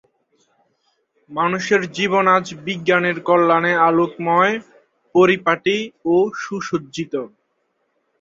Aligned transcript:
মানুষের 1.31 1.81
জীবন 1.91 2.25
আজ 2.35 2.45
বিজ্ঞানের 2.65 3.17
কল্যাণে 3.27 3.73
আলোকময়, 3.87 4.53
পরিপাটি 5.15 5.77
ও 6.05 6.15
সুসজ্জিত। 6.41 7.13